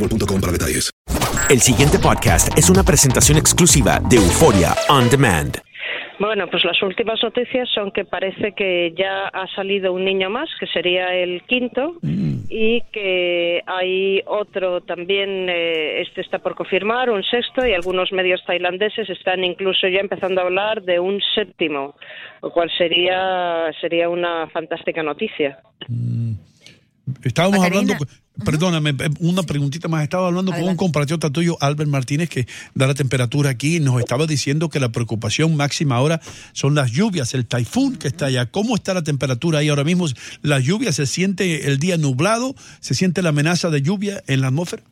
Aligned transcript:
boostmobile.com 0.00 0.40
para 0.40 0.52
detalles. 0.52 0.90
El 1.48 1.60
siguiente 1.60 1.98
podcast 1.98 2.56
es 2.56 2.70
una 2.70 2.82
presentación 2.82 3.36
exclusiva 3.36 4.00
de 4.08 4.16
Euforia 4.16 4.74
On 4.88 5.08
Demand. 5.10 5.58
Bueno, 6.20 6.46
pues 6.50 6.64
las 6.66 6.80
últimas 6.82 7.18
noticias 7.22 7.66
son 7.74 7.90
que 7.92 8.04
parece 8.04 8.52
que 8.52 8.92
ya 8.94 9.28
ha 9.28 9.46
salido 9.54 9.94
un 9.94 10.04
niño 10.04 10.28
más, 10.28 10.50
que 10.60 10.66
sería 10.66 11.14
el 11.14 11.42
quinto, 11.44 11.94
y 12.02 12.82
que 12.92 13.62
hay 13.66 14.20
otro 14.26 14.82
también, 14.82 15.48
eh, 15.48 16.02
este 16.02 16.20
está 16.20 16.38
por 16.38 16.54
confirmar, 16.54 17.08
un 17.08 17.24
sexto, 17.24 17.66
y 17.66 17.72
algunos 17.72 18.12
medios 18.12 18.44
tailandeses 18.44 19.08
están 19.08 19.42
incluso 19.44 19.88
ya 19.88 20.00
empezando 20.00 20.42
a 20.42 20.44
hablar 20.44 20.82
de 20.82 21.00
un 21.00 21.22
séptimo, 21.34 21.94
lo 22.42 22.50
cual 22.50 22.70
sería, 22.76 23.72
sería 23.80 24.10
una 24.10 24.46
fantástica 24.48 25.02
noticia. 25.02 25.58
Estábamos 27.22 27.64
hablando, 27.64 27.94
perdóname, 28.44 28.90
eh, 28.90 29.10
una 29.20 29.42
preguntita 29.42 29.88
más. 29.88 30.02
Estaba 30.02 30.28
hablando 30.28 30.52
con 30.52 30.62
un 30.62 30.76
compatriota 30.76 31.30
tuyo, 31.30 31.56
Albert 31.60 31.90
Martínez, 31.90 32.28
que 32.28 32.46
da 32.74 32.86
la 32.86 32.94
temperatura 32.94 33.50
aquí 33.50 33.76
y 33.76 33.80
nos 33.80 33.98
estaba 34.00 34.26
diciendo 34.26 34.68
que 34.68 34.80
la 34.80 34.90
preocupación 34.90 35.56
máxima 35.56 35.96
ahora 35.96 36.20
son 36.52 36.74
las 36.74 36.90
lluvias, 36.90 37.34
el 37.34 37.46
taifún 37.46 37.96
que 37.96 38.08
está 38.08 38.26
allá. 38.26 38.46
¿Cómo 38.46 38.74
está 38.74 38.94
la 38.94 39.02
temperatura 39.02 39.60
ahí 39.60 39.68
ahora 39.68 39.84
mismo? 39.84 40.06
¿La 40.42 40.58
lluvia 40.58 40.92
se 40.92 41.06
siente 41.06 41.68
el 41.68 41.78
día 41.78 41.96
nublado? 41.96 42.54
¿Se 42.80 42.94
siente 42.94 43.22
la 43.22 43.30
amenaza 43.30 43.70
de 43.70 43.82
lluvia 43.82 44.22
en 44.26 44.40
la 44.40 44.48
atmósfera? 44.48 44.82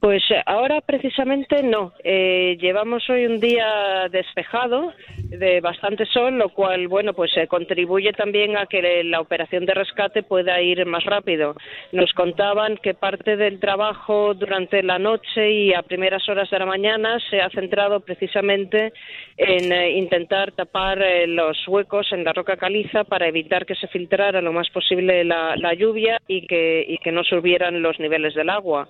Pues 0.00 0.22
eh, 0.30 0.42
ahora 0.46 0.80
precisamente 0.80 1.62
no. 1.62 1.92
Eh, 2.02 2.56
llevamos 2.58 3.08
hoy 3.10 3.26
un 3.26 3.38
día 3.38 4.08
despejado, 4.10 4.94
de 5.28 5.60
bastante 5.60 6.06
sol, 6.06 6.38
lo 6.38 6.48
cual, 6.48 6.88
bueno, 6.88 7.12
pues 7.12 7.36
eh, 7.36 7.46
contribuye 7.46 8.14
también 8.14 8.56
a 8.56 8.64
que 8.64 9.04
la 9.04 9.20
operación 9.20 9.66
de 9.66 9.74
rescate 9.74 10.22
pueda 10.22 10.58
ir 10.62 10.86
más 10.86 11.04
rápido. 11.04 11.54
Nos 11.92 12.14
contaban 12.14 12.78
que 12.78 12.94
parte 12.94 13.36
del 13.36 13.60
trabajo 13.60 14.32
durante 14.32 14.82
la 14.82 14.98
noche 14.98 15.50
y 15.50 15.74
a 15.74 15.82
primeras 15.82 16.26
horas 16.30 16.48
de 16.48 16.58
la 16.58 16.66
mañana 16.66 17.18
se 17.28 17.42
ha 17.42 17.50
centrado 17.50 18.00
precisamente 18.00 18.94
en 19.36 19.96
intentar 19.98 20.52
tapar 20.52 20.98
los 21.26 21.58
huecos 21.68 22.10
en 22.12 22.24
la 22.24 22.32
roca 22.32 22.56
caliza 22.56 23.04
para 23.04 23.28
evitar 23.28 23.66
que 23.66 23.74
se 23.74 23.86
filtrara 23.88 24.40
lo 24.40 24.52
más 24.52 24.70
posible 24.70 25.24
la, 25.24 25.56
la 25.56 25.74
lluvia 25.74 26.18
y 26.26 26.46
que, 26.46 26.86
y 26.88 26.96
que 26.98 27.12
no 27.12 27.22
subieran 27.22 27.82
los 27.82 28.00
niveles 28.00 28.34
del 28.34 28.48
agua. 28.48 28.88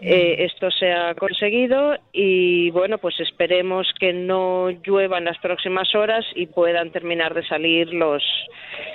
Eh, 0.00 0.44
esto 0.44 0.70
se 0.70 0.92
ha 0.92 1.14
conseguido 1.14 1.96
y 2.12 2.70
bueno, 2.70 2.98
pues 2.98 3.18
esperemos 3.20 3.92
que 3.98 4.12
no 4.12 4.70
llueva 4.70 5.18
en 5.18 5.24
las 5.24 5.38
próximas 5.38 5.92
horas 5.94 6.24
y 6.34 6.46
puedan 6.46 6.92
terminar 6.92 7.34
de 7.34 7.44
salir 7.46 7.92
los, 7.92 8.22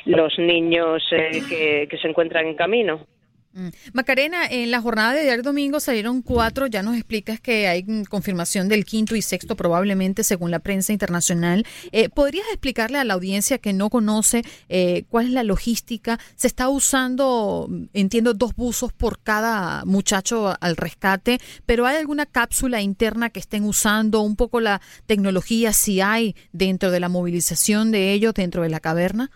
los 0.06 0.38
niños 0.40 1.04
eh, 1.12 1.88
que 1.90 1.98
se 1.98 2.08
encuentran 2.08 2.48
en 2.48 2.56
camino. 2.56 3.06
Mm. 3.54 3.68
Macarena, 3.94 4.48
en 4.48 4.72
la 4.72 4.82
jornada 4.82 5.14
de 5.14 5.22
ayer 5.22 5.44
domingo 5.44 5.80
salieron 5.80 6.24
cuatro, 6.24 6.66
ya 6.66 6.82
nos 6.82 6.96
explicas 6.96 7.40
que 7.40 7.68
hay 7.68 7.86
confirmación 8.06 8.68
del 8.68 8.84
quinto 8.84 9.16
y 9.16 9.22
sexto 9.22 9.56
probablemente 9.56 10.24
según 10.24 10.50
la 10.50 10.60
prensa 10.60 10.92
internacional. 10.92 11.66
Eh, 11.92 12.10
¿Podrías 12.10 12.48
explicarle 12.48 12.98
a 12.98 13.04
la 13.04 13.14
audiencia 13.14 13.60
que 13.60 13.74
no 13.74 13.92
conoce 13.92 14.44
eh, 14.70 15.04
cuál 15.10 15.28
es 15.28 15.32
la 15.34 15.44
logística? 15.44 16.20
Se 16.36 16.48
está 16.48 16.68
usando, 16.70 17.70
entiendo, 17.94 18.34
dos 18.34 18.56
buzos 18.56 18.92
por 18.92 19.20
cada 19.22 19.86
muchacho 19.86 20.56
al 20.60 20.76
rescate, 20.76 21.40
pero 21.68 21.86
¿hay 21.86 21.98
alguna 21.98 22.26
cápsula 22.26 22.82
interna 22.82 23.30
que 23.30 23.40
estén 23.40 23.66
usando? 23.66 24.22
Un 24.22 24.36
poco 24.36 24.62
la 24.62 24.82
tecnología, 25.06 25.74
si 25.74 26.02
hay 26.02 26.36
dentro 26.54 26.90
de 26.90 27.00
la 27.00 27.10
movilización 27.10 27.92
de 27.92 28.14
ellos 28.14 28.34
dentro 28.34 28.64
de 28.64 28.70
la 28.70 28.80
caverna. 28.80 29.30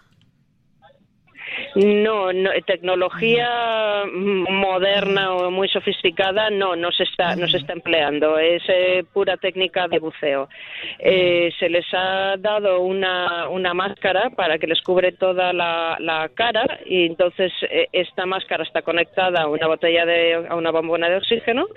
No, 1.78 2.34
no, 2.34 2.50
tecnología 2.66 4.04
moderna 4.12 5.36
o 5.36 5.52
muy 5.52 5.70
sofisticada 5.70 6.50
no, 6.50 6.76
no 6.76 6.92
se 6.92 7.04
está, 7.04 7.36
no 7.36 7.48
se 7.48 7.58
está 7.58 7.74
empleando. 7.74 8.40
Es 8.40 8.64
eh, 8.68 9.04
pura 9.14 9.38
técnica 9.38 9.88
de 9.88 10.00
buceo. 10.00 10.50
Eh, 10.98 11.52
se 11.60 11.70
les 11.70 11.86
ha 11.94 12.36
dado 12.40 12.82
una, 12.82 13.48
una 13.50 13.76
máscara 13.76 14.32
para 14.32 14.58
que 14.58 14.66
les 14.66 14.82
cubre 14.82 15.12
toda 15.12 15.54
la, 15.54 15.98
la 16.00 16.30
cara 16.34 16.80
y 16.84 17.06
entonces 17.06 17.52
eh, 17.70 17.86
esta 17.92 18.26
máscara 18.26 18.64
está 18.64 18.82
conectada 18.82 19.44
a 19.44 19.48
una 19.48 19.68
botella 19.68 20.04
de, 20.04 20.48
a 20.50 20.56
una 20.56 20.72
bombona 20.72 21.10
de 21.10 21.18
oxígeno 21.18 21.68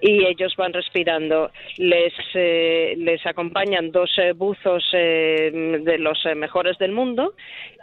y 0.00 0.26
ellos 0.26 0.56
van 0.56 0.72
respirando. 0.72 1.52
Les, 1.76 2.12
les 2.34 3.24
acompañan 3.24 3.92
dos 3.92 4.10
buzos 4.34 4.84
de 4.92 5.96
los 6.00 6.18
mejores 6.34 6.76
del 6.78 6.90
mundo 6.90 7.34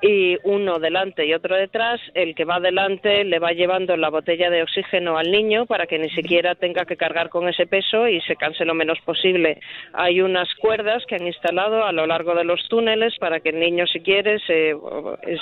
y 0.02 0.38
uno 0.44 0.80
delante 0.80 1.26
y 1.26 1.34
otro 1.34 1.61
detrás, 1.62 2.02
el 2.14 2.36
que 2.36 2.46
va 2.46 2.56
adelante 2.56 3.24
le 3.24 3.40
va 3.40 3.52
llevando 3.52 3.96
la 3.96 4.10
botella 4.10 4.50
de 4.50 4.64
oxígeno 4.64 5.18
al 5.18 5.32
niño 5.32 5.66
para 5.66 5.86
que 5.86 6.00
ni 6.00 6.10
siquiera 6.10 6.56
tenga 6.56 6.86
que 6.86 6.98
cargar 6.98 7.30
con 7.30 7.48
ese 7.48 7.68
peso 7.68 8.08
y 8.08 8.20
se 8.22 8.36
canse 8.36 8.66
lo 8.66 8.74
menos 8.74 9.00
posible. 9.02 9.60
Hay 9.94 10.22
unas 10.22 10.54
cuerdas 10.56 11.04
que 11.08 11.16
han 11.16 11.28
instalado 11.28 11.86
a 11.86 11.92
lo 11.92 12.06
largo 12.06 12.34
de 12.36 12.44
los 12.44 12.68
túneles 12.68 13.16
para 13.20 13.40
que 13.40 13.50
el 13.50 13.60
niño, 13.60 13.86
si 13.88 14.00
quiere, 14.02 14.40
se, 14.40 14.76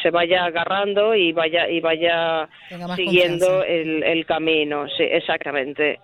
se 0.01 0.09
vaya 0.11 0.45
agarrando 0.45 1.15
y 1.15 1.31
vaya 1.31 1.69
y 1.69 1.79
vaya 1.79 2.47
siguiendo 2.95 3.63
el, 3.63 4.03
el, 4.03 4.25
camino. 4.25 4.87
Sí, 4.89 5.03
exactamente. 5.03 5.99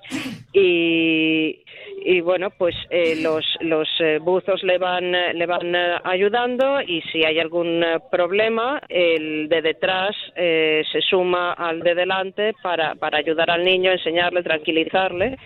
y, 0.53 1.61
y 2.05 2.21
bueno, 2.21 2.49
pues 2.51 2.75
eh, 2.89 3.15
los, 3.21 3.43
los 3.61 3.87
eh, 3.99 4.19
buzos 4.19 4.63
le 4.63 4.77
van, 4.77 5.11
le 5.11 5.45
van 5.45 5.75
eh, 5.75 5.97
ayudando 6.03 6.81
y 6.81 7.01
si 7.11 7.25
hay 7.25 7.39
algún 7.39 7.83
problema, 8.11 8.81
el 8.89 9.49
de 9.49 9.61
detrás 9.61 9.94
se 10.35 11.01
suma 11.09 11.53
al 11.53 11.79
de 11.81 11.95
delante 11.95 12.53
para, 12.61 12.95
para 12.95 13.17
ayudar 13.19 13.49
al 13.49 13.63
niño, 13.63 13.91
enseñarle, 13.91 14.43
tranquilizarle. 14.43 15.37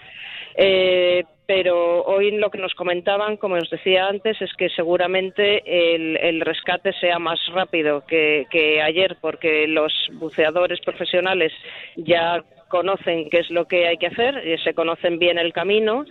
pero 1.46 2.04
hoy 2.04 2.32
lo 2.32 2.50
que 2.52 2.60
nos 2.60 2.74
comentaban, 2.76 3.38
como 3.38 3.56
os 3.56 3.70
decía 3.70 4.08
antes, 4.08 4.40
es 4.42 4.54
que 4.54 4.70
seguramente 4.70 5.64
el, 5.66 6.18
el 6.18 6.42
rescate 6.42 6.94
sea 6.94 7.18
más 7.18 7.40
rápido 7.54 8.06
que, 8.06 8.46
que 8.52 8.82
ayer, 8.82 9.18
porque 9.22 9.68
los 9.68 9.94
buceadores 10.14 10.80
profesionales 10.82 11.52
ya 11.96 12.44
conocen 12.68 13.30
qué 13.30 13.40
es 13.40 13.50
lo 13.50 13.66
que 13.66 13.88
hay 13.88 13.98
que 13.98 14.08
hacer, 14.08 14.48
y 14.48 14.58
se 14.60 14.74
conocen 14.74 15.18
bien 15.18 15.40
el 15.40 15.52
camino 15.54 16.06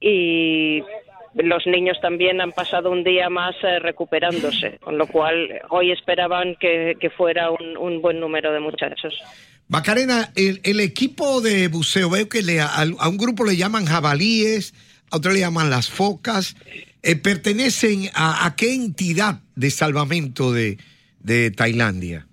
y 0.00 0.82
los 1.36 1.66
niños 1.66 1.98
también 2.00 2.40
han 2.40 2.52
pasado 2.52 2.90
un 2.90 3.04
día 3.04 3.28
más 3.28 3.54
eh, 3.62 3.78
recuperándose, 3.78 4.78
con 4.80 4.98
lo 4.98 5.06
cual 5.06 5.60
hoy 5.70 5.92
esperaban 5.92 6.56
que, 6.58 6.96
fuera 7.16 7.50
un, 7.50 8.00
buen 8.00 8.20
número 8.20 8.52
de 8.52 8.60
muchachos. 8.60 9.14
Macarena, 9.68 10.32
el, 10.34 10.80
equipo 10.80 11.40
de 11.40 11.68
buceo, 11.68 12.10
veo 12.10 12.28
que 12.28 12.42
le, 12.42 12.60
a, 12.60 12.84
un 13.08 13.16
grupo 13.16 13.44
le 13.44 13.56
llaman 13.56 13.86
jabalíes, 13.86 14.74
a 15.10 15.16
otro 15.16 15.32
le 15.32 15.40
llaman 15.40 15.70
las 15.70 15.90
focas. 15.90 16.56
Eh, 17.02 17.16
¿Pertenecen 17.16 18.10
a, 18.14 18.54
qué 18.56 18.74
entidad 18.74 19.40
de 19.54 19.70
salvamento 19.70 20.52
de 20.52 21.50
Tailandia? 21.56 22.26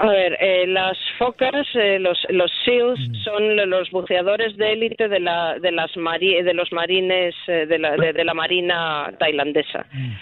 A 0.00 0.06
ver, 0.06 0.36
eh, 0.38 0.64
las 0.68 0.96
focas, 1.18 1.66
eh, 1.74 1.98
los, 1.98 2.24
los 2.28 2.52
SEALs 2.64 3.00
mm. 3.00 3.14
son 3.24 3.68
los 3.68 3.90
buceadores 3.90 4.56
de 4.56 4.72
élite 4.72 5.08
de, 5.08 5.18
la, 5.18 5.58
de, 5.58 5.72
las 5.72 5.90
de 5.92 6.54
los 6.54 6.70
marines 6.70 7.34
eh, 7.48 7.66
de, 7.66 7.78
la, 7.80 7.96
de, 7.96 8.24
la 8.24 8.32
marina 8.32 9.12
tailandesa. 9.18 9.86
Mm. 9.92 10.12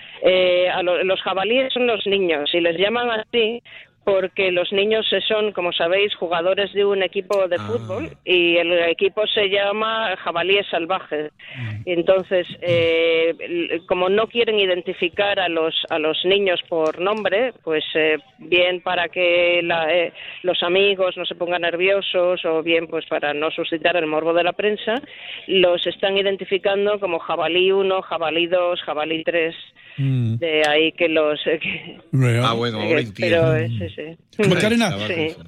a 0.73 0.83
los 0.83 1.21
jabalíes 1.21 1.75
son 1.75 1.87
los 1.87 2.07
niños 2.07 2.55
y 2.55 2.61
les 2.61 2.79
llaman 2.79 3.21
así 3.21 3.63
porque 4.07 4.53
los 4.53 4.73
niños 4.73 5.05
son, 5.27 5.51
como 5.51 5.73
sabéis, 5.73 6.15
jugadores 6.15 6.73
de 6.73 6.85
un 6.85 7.03
equipo 7.03 7.49
de 7.49 7.57
ah. 7.59 7.67
fútbol 7.67 8.17
y 8.25 8.57
el 8.57 8.73
equipo 8.89 9.27
se 9.27 9.49
llama 9.51 10.17
Jabalíes 10.19 10.69
Salvajes. 10.71 11.33
Mm. 11.57 11.81
Entonces, 11.87 12.47
eh, 12.61 13.81
como 13.89 14.09
no 14.09 14.29
quieren 14.29 14.61
identificar 14.61 15.41
a 15.41 15.49
los 15.49 15.75
a 15.91 15.99
los 15.99 16.25
niños 16.25 16.61
por 16.69 17.01
nombre, 17.01 17.53
pues 17.65 17.85
eh, 17.97 18.19
bien 18.39 18.81
para 18.81 19.09
que 19.09 19.59
eh, 19.59 20.13
los 20.45 20.63
amigos 20.63 21.17
no 21.17 21.27
se 21.27 21.35
pongan 21.35 21.63
nerviosos 21.63 22.45
o 22.45 22.63
bien 22.63 22.87
pues 22.87 23.07
para 23.07 23.35
no 23.35 23.51
suscitar 23.51 23.97
el 23.97 24.07
morbo 24.07 24.33
de 24.33 24.45
la 24.45 24.53
prensa, 24.53 25.03
los 25.49 25.85
están 25.85 26.17
identificando 26.17 27.01
como 27.01 27.19
Jabalí 27.19 27.73
1, 27.73 28.03
Jabalí 28.03 28.47
2, 28.47 28.83
Jabalí 28.83 29.25
3. 29.25 29.57
Mm. 29.99 30.37
De 30.37 30.63
ahí 30.69 30.93
que 30.93 31.09
los... 31.09 31.41
ah, 31.47 32.53
bueno, 32.53 32.81
ahora 32.81 33.01
entiendo. 33.01 33.55
Pero, 33.55 33.96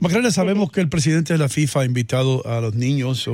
Macarena, 0.01 0.31
sabemos 0.31 0.71
que 0.73 0.81
el 0.81 0.89
presidente 0.89 1.33
de 1.33 1.39
la 1.39 1.49
FIFA 1.49 1.81
ha 1.81 1.85
invitado 1.85 2.47
a 2.47 2.61
los 2.61 2.75
niños 2.75 3.29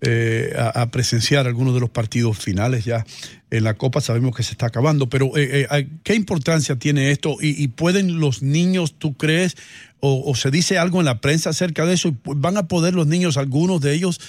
eh, 0.00 0.54
a, 0.56 0.90
presenciar 0.90 1.46
algunos 1.46 1.74
de 1.74 1.80
los 1.80 1.90
partidos 1.90 2.38
finales 2.38 2.84
ya 2.84 3.04
en 3.50 3.64
la 3.64 3.74
Copa. 3.74 4.00
Sabemos 4.00 4.36
que 4.36 4.42
se 4.42 4.52
está 4.52 4.66
acabando, 4.66 5.08
pero 5.08 5.36
eh, 5.36 5.66
eh, 5.70 5.88
¿qué 6.02 6.14
importancia 6.14 6.76
tiene 6.76 7.10
esto? 7.10 7.36
¿Y, 7.40 7.68
pueden 7.68 8.20
los 8.20 8.42
niños, 8.42 8.98
tú 8.98 9.16
crees, 9.16 9.56
o, 10.00 10.34
se 10.34 10.50
dice 10.50 10.78
algo 10.78 11.00
en 11.00 11.06
la 11.06 11.20
prensa 11.20 11.50
acerca 11.50 11.86
de 11.86 11.94
eso? 11.94 12.14
¿Van 12.24 12.56
a 12.56 12.68
poder 12.68 12.94
los 12.94 13.06
niños, 13.06 13.36
algunos 13.36 13.80
de 13.80 13.94
ellos, 13.94 14.20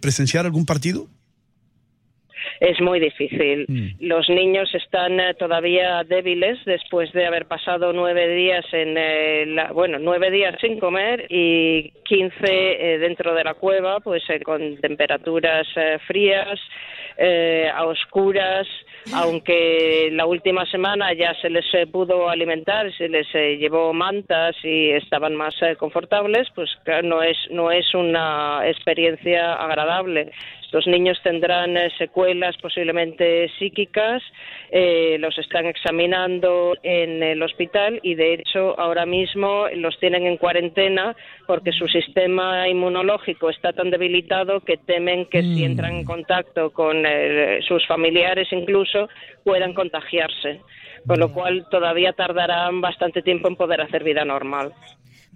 presenciar 0.00 0.46
algún 0.46 0.66
partido? 0.66 1.08
Es 2.62 2.80
muy 2.80 3.00
difícil. 3.00 3.66
Mm. 3.66 4.06
Los 4.06 4.28
niños 4.28 4.72
están 4.72 5.18
eh, 5.18 5.34
todavía 5.34 6.04
débiles 6.04 6.64
después 6.64 7.12
de 7.12 7.26
haber 7.26 7.46
pasado 7.46 7.92
nueve 7.92 8.28
días 8.28 8.64
en 8.70 8.96
eh, 8.96 9.66
bueno 9.74 9.98
nueve 9.98 10.30
días 10.30 10.54
sin 10.60 10.78
comer 10.78 11.26
y 11.28 11.90
quince 12.04 12.44
eh, 12.94 12.98
dentro 13.00 13.34
de 13.34 13.42
la 13.42 13.54
cueva, 13.54 13.98
pues 13.98 14.22
con 14.44 14.76
temperaturas 14.76 15.66
frías, 16.06 16.60
a 17.74 17.84
oscuras. 17.84 18.66
Aunque 19.14 20.10
la 20.12 20.26
última 20.26 20.64
semana 20.66 21.12
ya 21.12 21.34
se 21.42 21.50
les 21.50 21.66
pudo 21.90 22.28
alimentar, 22.28 22.92
se 22.96 23.08
les 23.08 23.26
llevó 23.32 23.92
mantas 23.92 24.54
y 24.62 24.90
estaban 24.90 25.34
más 25.34 25.56
confortables, 25.78 26.48
pues 26.54 26.70
no 27.02 27.22
es 27.22 27.36
no 27.50 27.72
es 27.72 27.92
una 27.94 28.60
experiencia 28.64 29.54
agradable. 29.54 30.30
Los 30.72 30.86
niños 30.86 31.20
tendrán 31.22 31.76
eh, 31.76 31.90
secuelas 31.98 32.56
posiblemente 32.56 33.50
psíquicas, 33.58 34.22
eh, 34.70 35.16
los 35.20 35.36
están 35.38 35.66
examinando 35.66 36.74
en 36.82 37.22
el 37.22 37.42
hospital 37.42 38.00
y 38.02 38.14
de 38.14 38.34
hecho 38.34 38.78
ahora 38.80 39.04
mismo 39.04 39.66
los 39.76 39.98
tienen 40.00 40.26
en 40.26 40.38
cuarentena 40.38 41.14
porque 41.46 41.72
su 41.72 41.86
sistema 41.88 42.66
inmunológico 42.68 43.50
está 43.50 43.74
tan 43.74 43.90
debilitado 43.90 44.60
que 44.60 44.78
temen 44.78 45.26
que 45.26 45.42
si 45.42 45.62
mm. 45.62 45.64
entran 45.64 45.92
en 45.92 46.04
contacto 46.04 46.70
con 46.70 47.04
eh, 47.04 47.60
sus 47.68 47.86
familiares 47.86 48.48
incluso 48.50 49.10
puedan 49.44 49.74
contagiarse, 49.74 50.60
con 51.06 51.20
lo 51.20 51.34
cual 51.34 51.66
todavía 51.70 52.14
tardarán 52.14 52.80
bastante 52.80 53.20
tiempo 53.20 53.48
en 53.48 53.56
poder 53.56 53.82
hacer 53.82 54.04
vida 54.04 54.24
normal. 54.24 54.72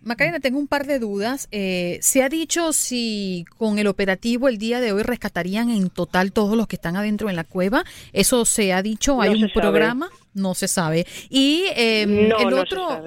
Macarena, 0.06 0.38
tengo 0.38 0.60
un 0.60 0.68
par 0.68 0.86
de 0.86 1.00
dudas. 1.00 1.48
Eh, 1.50 1.98
¿Se 2.00 2.22
ha 2.22 2.28
dicho 2.28 2.72
si 2.72 3.44
con 3.58 3.80
el 3.80 3.88
operativo 3.88 4.46
el 4.46 4.56
día 4.56 4.80
de 4.80 4.92
hoy 4.92 5.02
rescatarían 5.02 5.68
en 5.68 5.90
total 5.90 6.30
todos 6.30 6.56
los 6.56 6.68
que 6.68 6.76
están 6.76 6.94
adentro 6.94 7.28
en 7.28 7.34
la 7.34 7.42
cueva? 7.42 7.84
¿Eso 8.12 8.44
se 8.44 8.72
ha 8.72 8.82
dicho? 8.82 9.20
¿Hay 9.20 9.42
un 9.42 9.50
programa? 9.52 10.08
No 10.32 10.54
se 10.54 10.68
sabe. 10.68 11.08
Y 11.28 11.64
em, 11.74 12.30
el 12.38 12.54
otro... 12.54 13.02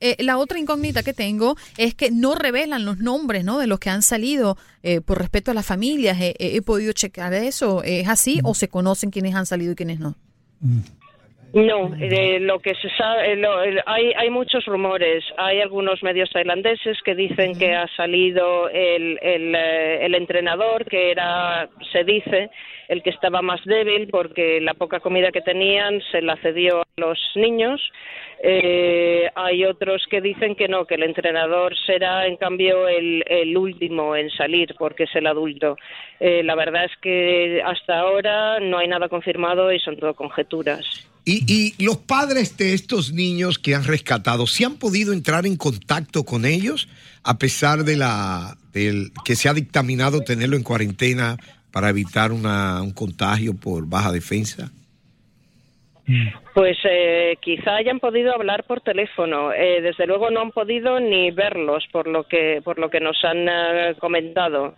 Eh, 0.00 0.16
la 0.18 0.36
otra 0.36 0.58
incógnita 0.58 1.04
que 1.04 1.12
tengo 1.12 1.56
es 1.76 1.94
que 1.94 2.10
no 2.10 2.34
revelan 2.34 2.84
los 2.84 2.98
nombres 2.98 3.44
¿no? 3.44 3.60
de 3.60 3.68
los 3.68 3.78
que 3.78 3.90
han 3.90 4.02
salido 4.02 4.58
eh, 4.82 5.00
por 5.00 5.18
respeto 5.18 5.52
a 5.52 5.54
las 5.54 5.64
familias. 5.64 6.18
he 6.20 6.60
podido 6.62 6.92
checar 6.92 7.32
eso. 7.34 7.84
¿Es 7.84 8.08
así 8.08 8.40
o 8.42 8.56
se 8.56 8.66
conocen 8.66 9.12
quiénes 9.12 9.36
han 9.36 9.46
salido 9.46 9.70
y 9.70 9.74
quiénes 9.76 10.00
no? 10.00 10.16
Mm. 10.58 10.80
No, 11.54 11.94
eh, 12.00 12.38
lo 12.40 12.60
que 12.60 12.74
se 12.76 12.88
sabe, 12.96 13.34
eh, 13.34 13.82
hay, 13.84 14.12
hay 14.16 14.30
muchos 14.30 14.64
rumores. 14.64 15.22
Hay 15.36 15.60
algunos 15.60 16.02
medios 16.02 16.30
tailandeses 16.30 16.96
que 17.02 17.14
dicen 17.14 17.58
que 17.58 17.74
ha 17.74 17.86
salido 17.88 18.70
el, 18.70 19.18
el, 19.20 19.54
eh, 19.54 20.06
el, 20.06 20.14
entrenador, 20.14 20.86
que 20.86 21.10
era, 21.10 21.68
se 21.92 22.04
dice, 22.04 22.50
el 22.88 23.02
que 23.02 23.10
estaba 23.10 23.42
más 23.42 23.60
débil 23.64 24.08
porque 24.08 24.60
la 24.60 24.74
poca 24.74 25.00
comida 25.00 25.32
que 25.32 25.40
tenían 25.40 26.00
se 26.10 26.22
la 26.22 26.36
cedió 26.36 26.82
a 26.82 26.86
los 26.96 27.18
niños. 27.34 27.80
Eh, 28.44 29.30
hay 29.36 29.64
otros 29.64 30.04
que 30.10 30.20
dicen 30.20 30.56
que 30.56 30.66
no, 30.66 30.84
que 30.84 30.96
el 30.96 31.04
entrenador 31.04 31.74
será 31.86 32.26
en 32.26 32.36
cambio 32.36 32.88
el, 32.88 33.56
último 33.56 34.16
en 34.16 34.30
salir 34.30 34.74
porque 34.78 35.04
es 35.04 35.14
el 35.14 35.26
adulto. 35.26 35.76
Eh, 36.18 36.42
la 36.42 36.54
verdad 36.54 36.84
es 36.86 36.92
que 37.00 37.62
hasta 37.64 38.00
ahora 38.00 38.58
no 38.60 38.78
hay 38.78 38.88
nada 38.88 39.08
confirmado 39.08 39.72
y 39.72 39.78
son 39.78 39.96
todo 39.96 40.14
conjeturas. 40.14 40.84
¿Y, 41.24 41.74
los 41.84 41.98
padres 41.98 42.56
de 42.56 42.74
estos 42.74 43.12
niños 43.12 43.58
que 43.58 43.76
han 43.76 43.84
rescatado, 43.84 44.48
¿sí 44.48 44.64
han 44.64 44.76
podido 44.76 45.12
entrar 45.12 45.46
en 45.46 45.56
contacto 45.56 46.24
con 46.24 46.44
ellos 46.44 46.88
a 47.22 47.38
pesar 47.38 47.84
de 47.84 47.96
la 47.96 48.56
del, 48.72 49.12
que 49.24 49.36
se 49.36 49.48
ha 49.48 49.54
dictaminado 49.54 50.22
tenerlo 50.22 50.56
en 50.56 50.64
cuarentena 50.64 51.36
para 51.72 51.88
evitar 51.88 52.32
una, 52.32 52.82
un 52.82 52.92
contagio 52.92 53.54
por 53.54 53.88
baja 53.88 54.12
defensa? 54.12 54.70
Pues 56.54 56.76
eh, 56.84 57.36
quizá 57.40 57.76
hayan 57.76 58.00
podido 58.00 58.34
hablar 58.34 58.64
por 58.64 58.80
teléfono. 58.80 59.52
Eh, 59.52 59.80
desde 59.80 60.06
luego 60.06 60.30
no 60.30 60.40
han 60.40 60.50
podido 60.50 61.00
ni 61.00 61.30
verlos 61.30 61.84
por 61.92 62.06
lo 62.08 62.24
que 62.24 62.60
por 62.62 62.78
lo 62.78 62.90
que 62.90 63.00
nos 63.00 63.24
han 63.24 63.48
eh, 63.48 63.94
comentado. 63.98 64.74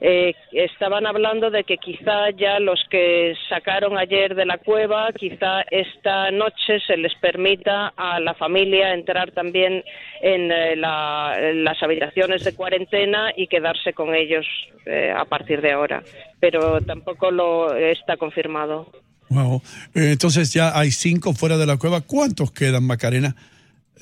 Eh, 0.00 0.34
estaban 0.52 1.06
hablando 1.06 1.50
de 1.50 1.64
que 1.64 1.78
quizá 1.78 2.30
ya 2.30 2.58
los 2.58 2.80
que 2.90 3.34
sacaron 3.48 3.96
ayer 3.96 4.34
de 4.34 4.46
la 4.46 4.58
cueva, 4.58 5.12
quizá 5.12 5.62
esta 5.70 6.30
noche 6.30 6.80
se 6.86 6.96
les 6.96 7.14
permita 7.16 7.92
a 7.96 8.20
la 8.20 8.34
familia 8.34 8.94
entrar 8.94 9.30
también 9.32 9.84
en, 10.20 10.50
eh, 10.50 10.76
las 10.76 11.82
habitaciones 11.82 12.44
de 12.44 12.54
cuarentena 12.54 13.32
y 13.36 13.46
quedarse 13.46 13.92
con 13.92 14.14
ellos 14.14 14.46
eh, 14.86 15.12
a 15.16 15.24
partir 15.24 15.60
de 15.60 15.72
ahora. 15.72 16.02
Pero 16.40 16.80
tampoco 16.80 17.30
lo 17.30 17.74
está 17.74 18.16
confirmado. 18.16 18.90
Entonces 19.94 20.52
ya 20.52 20.78
hay 20.78 20.90
cinco 20.90 21.32
fuera 21.32 21.56
de 21.56 21.66
la 21.66 21.76
cueva. 21.76 22.00
¿Cuántos 22.02 22.52
quedan, 22.52 22.84
Macarena? 22.84 23.34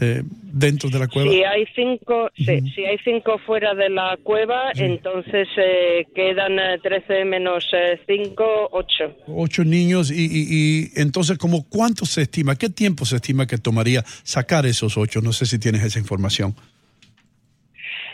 Eh, 0.00 0.22
dentro 0.25 0.88
de 0.88 0.99
la 0.99 1.06
cueva. 1.06 1.30
Si 1.30 1.44
hay 1.44 1.66
cinco, 1.75 2.30
si 2.34 2.84
hay 2.84 2.99
cinco 3.04 3.38
fuera 3.38 3.75
de 3.75 3.90
la 3.90 4.18
cueva, 4.22 4.70
entonces 4.75 5.49
eh, 5.56 6.06
quedan 6.14 6.56
13 6.82 7.20
eh, 7.20 7.25
menos 7.26 7.70
5, 8.06 8.68
8. 8.72 9.16
8 9.28 9.64
niños 9.64 10.11
y, 10.11 10.26
y, 10.26 10.90
entonces, 10.96 11.37
¿como 11.37 11.68
cuánto 11.68 12.06
se 12.06 12.22
estima? 12.22 12.56
¿Qué 12.56 12.70
tiempo 12.70 13.04
se 13.04 13.16
estima 13.16 13.46
que 13.46 13.58
tomaría 13.58 14.02
sacar 14.22 14.64
esos 14.64 14.96
8? 14.96 15.20
No 15.20 15.32
sé 15.32 15.44
si 15.44 15.58
tienes 15.58 15.84
esa 15.84 15.99
información. 15.99 16.54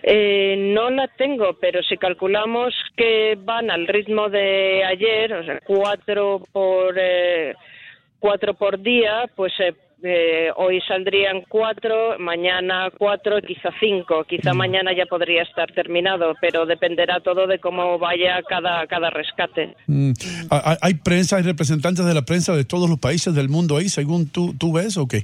Eh, 0.03 0.57
no 0.75 0.91
la 0.91 1.09
tengo, 1.09 1.55
pero 1.61 1.83
si 1.83 1.97
calculamos 1.97 2.75
que 2.97 3.37
van 3.41 3.71
al 3.71 3.87
ritmo 3.87 4.29
de 4.29 4.85
ayer, 4.85 5.33
o 5.33 5.45
sea, 5.45 5.61
cuatro 5.61 6.43
por 6.53 6.95
eh, 6.97 7.55
cuatro 8.19 8.55
por 8.55 8.81
día, 8.81 9.29
pues 9.35 9.53
eh, 9.59 9.75
eh, 10.03 10.51
hoy 10.57 10.81
saldrían 10.87 11.43
cuatro, 11.49 12.19
mañana 12.19 12.91
cuatro, 12.97 13.41
quizá 13.43 13.71
cinco. 13.81 14.25
Quizá 14.25 14.55
mañana 14.55 14.93
ya 14.97 15.07
podría 15.07 15.43
estar 15.43 15.71
terminado, 15.73 16.35
pero 16.41 16.67
dependerá 16.67 17.21
todo 17.21 17.47
de 17.47 17.59
cómo 17.59 17.99
vaya 17.99 18.41
cada, 18.49 18.87
cada 18.87 19.11
rescate. 19.11 19.75
Mm. 19.87 20.13
¿Hay- 20.51 20.77
¿Hay 20.81 20.95
prensa, 20.95 21.37
hay 21.37 21.43
representantes 21.43 22.05
de 22.05 22.15
la 22.15 22.23
prensa 22.23 22.55
de 22.55 22.65
todos 22.65 22.89
los 22.89 22.99
países 22.99 23.35
del 23.35 23.49
mundo 23.49 23.77
ahí, 23.77 23.89
según 23.89 24.29
tú, 24.31 24.55
tú 24.59 24.73
ves 24.73 24.97
o 24.97 25.07
qué? 25.09 25.23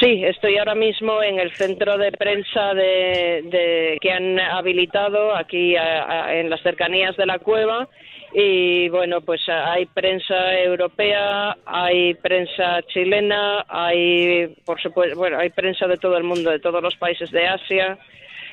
Sí, 0.00 0.24
estoy 0.24 0.56
ahora 0.56 0.74
mismo 0.74 1.22
en 1.22 1.38
el 1.38 1.50
centro 1.52 1.98
de 1.98 2.10
prensa 2.12 2.72
de, 2.72 3.98
que 4.00 4.10
han 4.12 4.38
habilitado 4.40 5.36
aquí 5.36 5.76
a- 5.76 6.34
en 6.38 6.48
las 6.48 6.62
cercanías 6.62 7.16
de 7.16 7.26
la 7.26 7.38
cueva 7.38 7.86
y 8.32 8.88
bueno, 8.88 9.20
pues 9.20 9.42
hay 9.48 9.84
prensa 9.86 10.58
europea, 10.58 11.56
hay 11.66 12.14
prensa 12.14 12.80
chilena, 12.86 13.66
hay 13.68 14.54
por 14.64 14.80
supuesto, 14.80 15.18
bueno, 15.18 15.38
hay 15.38 15.50
prensa 15.50 15.86
de 15.86 15.98
todo 15.98 16.16
el 16.16 16.24
mundo, 16.24 16.50
de 16.50 16.60
todos 16.60 16.82
los 16.82 16.96
países 16.96 17.30
de 17.30 17.46
Asia. 17.46 17.98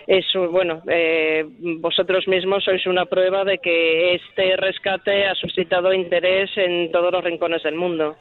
Es 0.08 0.26
bueno, 0.52 0.82
eh, 0.90 1.46
vosotros 1.80 2.28
mismos 2.28 2.64
sois 2.64 2.86
una 2.88 3.06
prueba 3.06 3.44
de 3.44 3.58
que 3.60 4.16
este 4.16 4.56
rescate 4.58 5.28
ha 5.28 5.36
suscitado 5.36 5.94
interés 5.94 6.50
en 6.58 6.92
todos 6.92 7.12
los 7.12 7.24
rincones 7.24 7.62
del 7.64 7.76
mundo. 7.76 8.16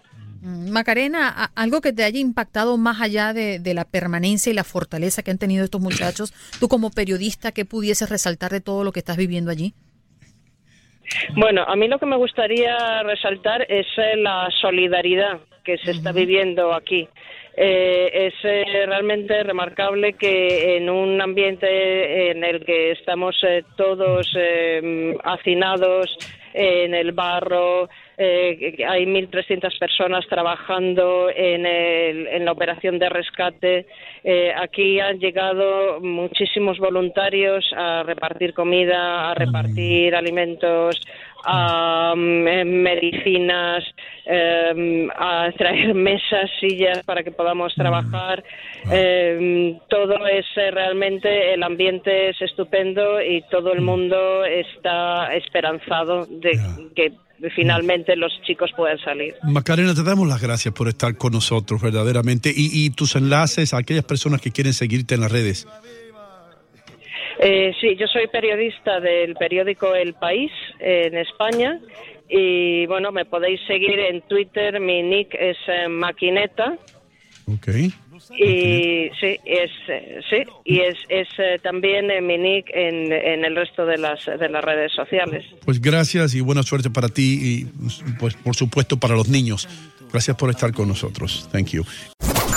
Mm, 0.46 0.70
Macarena, 0.70 1.50
algo 1.56 1.80
que 1.80 1.92
te 1.92 2.04
haya 2.04 2.20
impactado 2.20 2.76
más 2.78 3.00
allá 3.00 3.32
de, 3.32 3.58
de 3.58 3.74
la 3.74 3.84
permanencia 3.84 4.52
y 4.52 4.54
la 4.54 4.62
fortaleza 4.62 5.24
que 5.24 5.32
han 5.32 5.38
tenido 5.38 5.64
estos 5.64 5.80
muchachos, 5.80 6.32
tú 6.60 6.68
como 6.68 6.90
periodista, 6.90 7.50
¿qué 7.50 7.64
pudieses 7.64 8.08
resaltar 8.08 8.52
de 8.52 8.60
todo 8.60 8.84
lo 8.84 8.92
que 8.92 9.00
estás 9.00 9.16
viviendo 9.16 9.50
allí? 9.50 9.74
Bueno, 11.34 11.64
a 11.66 11.74
mí 11.74 11.88
lo 11.88 11.98
que 11.98 12.06
me 12.06 12.16
gustaría 12.16 13.02
resaltar 13.02 13.66
es 13.68 13.86
eh, 13.96 14.16
la 14.16 14.48
solidaridad 14.60 15.40
que 15.64 15.78
se 15.78 15.90
está 15.90 16.12
viviendo 16.12 16.72
aquí. 16.72 17.08
Eh, 17.56 18.26
es 18.26 18.34
eh, 18.44 18.84
realmente 18.86 19.42
remarcable 19.42 20.12
que 20.12 20.76
en 20.76 20.90
un 20.90 21.20
ambiente 21.20 22.30
en 22.30 22.44
el 22.44 22.64
que 22.64 22.92
estamos 22.92 23.34
eh, 23.42 23.64
todos 23.76 24.30
eh, 24.38 25.16
hacinados 25.24 26.14
en 26.52 26.94
el 26.94 27.12
barro, 27.12 27.88
eh, 28.18 28.76
hay 28.88 29.04
1.300 29.06 29.78
personas 29.78 30.26
trabajando 30.26 31.28
en, 31.34 31.66
el- 31.66 32.26
en 32.28 32.44
la 32.44 32.52
operación 32.52 32.98
de 32.98 33.08
rescate. 33.08 33.86
Eh, 34.24 34.52
aquí 34.56 34.98
han 35.00 35.18
llegado 35.18 36.00
muchísimos 36.00 36.78
voluntarios 36.78 37.70
a 37.76 38.02
repartir 38.04 38.54
comida, 38.54 39.30
a 39.30 39.34
repartir 39.34 40.14
alimentos, 40.14 41.00
a 41.46 42.14
mm, 42.16 42.48
eh, 42.48 42.64
medicinas, 42.64 43.84
eh, 44.26 45.08
a 45.16 45.48
traer 45.56 45.94
mesas, 46.08 46.50
sillas 46.60 47.04
para 47.04 47.22
que 47.22 47.30
podamos 47.30 47.72
trabajar. 47.74 48.42
Eh, 48.90 49.78
todo 49.88 50.26
es 50.26 50.44
eh, 50.56 50.70
realmente, 50.72 51.54
el 51.54 51.62
ambiente 51.62 52.30
es 52.30 52.42
estupendo 52.42 53.22
y 53.22 53.42
todo 53.50 53.72
el 53.72 53.80
mundo 53.80 54.44
está 54.44 55.34
esperanzado 55.34 56.26
de 56.26 56.58
que 56.94 57.12
finalmente 57.54 58.16
los 58.16 58.32
chicos 58.42 58.70
puedan 58.76 58.98
salir. 58.98 59.34
Macarena, 59.44 59.94
te 59.94 60.02
damos 60.02 60.26
las 60.26 60.42
gracias 60.42 60.74
por 60.74 60.88
estar 60.88 61.16
con 61.16 61.32
nosotros, 61.32 61.80
verdaderamente. 61.80 62.50
Y, 62.54 62.70
y 62.72 62.90
tus 62.90 63.14
enlaces 63.14 63.74
a 63.74 63.78
aquellas 63.78 64.04
personas 64.04 64.40
que 64.40 64.50
quieren 64.50 64.72
seguirte 64.72 65.14
en 65.14 65.20
las 65.20 65.30
redes. 65.30 65.68
Eh, 67.48 67.72
sí, 67.80 67.94
yo 67.96 68.08
soy 68.08 68.26
periodista 68.26 68.98
del 68.98 69.36
periódico 69.36 69.94
El 69.94 70.14
País 70.14 70.50
en 70.80 71.16
España 71.16 71.80
y 72.28 72.86
bueno, 72.86 73.12
me 73.12 73.24
podéis 73.24 73.60
seguir 73.68 74.00
en 74.00 74.20
Twitter, 74.22 74.80
mi 74.80 75.00
nick 75.00 75.32
es 75.32 75.56
eh, 75.68 75.86
Maquineta 75.86 76.76
Ok. 77.46 77.68
y 78.36 79.10
sí, 79.20 79.38
es 79.44 79.70
eh, 79.86 80.20
sí 80.28 80.42
y 80.64 80.80
es, 80.80 80.96
es 81.08 81.28
eh, 81.38 81.60
también 81.62 82.08
mi 82.26 82.36
nick 82.36 82.68
en, 82.74 83.12
en 83.12 83.44
el 83.44 83.54
resto 83.54 83.86
de 83.86 83.98
las 83.98 84.26
de 84.26 84.48
las 84.48 84.64
redes 84.64 84.90
sociales. 84.92 85.44
Pues 85.64 85.80
gracias 85.80 86.34
y 86.34 86.40
buena 86.40 86.64
suerte 86.64 86.90
para 86.90 87.08
ti 87.08 87.38
y 87.40 87.64
pues 88.18 88.34
por 88.34 88.56
supuesto 88.56 88.96
para 88.96 89.14
los 89.14 89.28
niños. 89.28 89.68
Gracias 90.10 90.36
por 90.36 90.50
estar 90.50 90.72
con 90.72 90.88
nosotros. 90.88 91.48
Thank 91.52 91.68
you. 91.68 91.84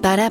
Para 0.00 0.30